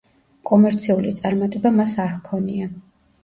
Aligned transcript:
კომერციული 0.51 1.11
წარმატება 1.19 1.71
მას 1.81 1.93
არ 2.05 2.09
ჰქონია. 2.17 2.73